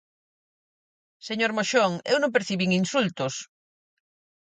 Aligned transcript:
Señor 1.27 1.51
Moxón, 1.57 1.91
eu 2.11 2.17
non 2.19 2.33
percibín 2.35 2.71
insultos. 2.81 3.33